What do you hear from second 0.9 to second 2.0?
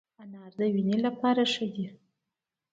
لپاره ښه دی